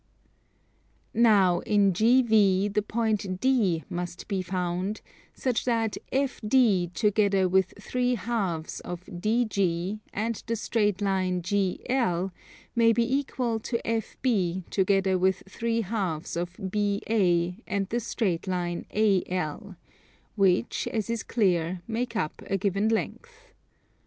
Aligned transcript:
Now 1.13 1.59
in 1.59 1.93
GV 1.93 2.73
the 2.73 2.81
point 2.81 3.39
D 3.39 3.83
must 3.87 4.27
be 4.27 4.41
found 4.41 4.99
such 5.35 5.63
that 5.65 5.95
FD 6.11 6.91
together 6.93 7.47
with 7.47 7.75
3/2 7.75 8.81
of 8.81 9.05
DG 9.05 9.99
and 10.11 10.43
the 10.47 10.55
straight 10.55 11.01
line 11.03 11.43
GL, 11.43 12.31
may 12.75 12.91
be 12.93 13.15
equal 13.15 13.59
to 13.59 13.79
FB 13.85 14.67
together 14.71 15.19
with 15.19 15.43
3/2 15.47 16.35
of 16.35 16.55
BA 16.71 17.61
and 17.67 17.87
the 17.89 17.99
straight 17.99 18.47
line 18.47 18.87
AL; 18.95 19.75
which, 20.35 20.87
as 20.87 21.11
is 21.11 21.21
clear, 21.21 21.83
make 21.87 22.15
up 22.15 22.41
a 22.47 22.57
given 22.57 22.89
length. 22.89 23.53